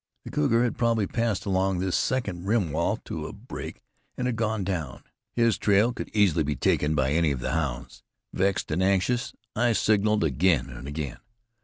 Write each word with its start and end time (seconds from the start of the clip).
The 0.23 0.31
cougar 0.31 0.63
had 0.63 0.79
probably 0.79 1.05
passed 1.05 1.45
along 1.45 1.77
this 1.77 1.95
second 1.95 2.47
rim 2.47 2.71
wall 2.71 2.97
to 3.05 3.27
a 3.27 3.31
break, 3.33 3.83
and 4.17 4.25
had 4.27 4.35
gone 4.35 4.63
down. 4.63 5.03
His 5.31 5.59
trail 5.59 5.93
could 5.93 6.09
easily 6.11 6.41
be 6.43 6.55
taken 6.55 6.95
by 6.95 7.11
any 7.11 7.29
of 7.29 7.39
the 7.39 7.51
hounds. 7.51 8.01
Vexed 8.33 8.71
and 8.71 8.81
anxious, 8.81 9.35
I 9.55 9.73
signaled 9.73 10.23
again 10.23 10.71
and 10.71 10.87
again. 10.87 11.19